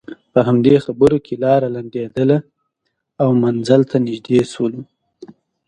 په 0.33 0.39
همدې 0.47 0.75
خبرو 0.85 1.17
کې 1.25 1.33
لاره 1.43 1.67
لنډېده 1.75 2.37
او 3.21 3.29
منزل 3.43 3.81
ته 3.89 3.97
نژدې 4.05 4.39
شول. 4.51 4.73